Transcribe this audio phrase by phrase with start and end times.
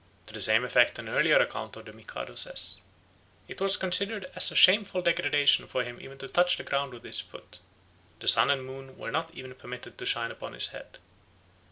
[0.25, 2.79] To the same effect an earlier account of the Mikado says:
[3.47, 7.03] "It was considered as a shameful degradation for him even to touch the ground with
[7.03, 7.59] his foot.
[8.19, 10.97] The sun and moon were not even permitted to shine upon his head.